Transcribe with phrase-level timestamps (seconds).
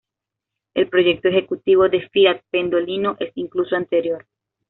[0.73, 4.25] El proyecto ejecutivo de Fiat-Pendolino es incluso anterior.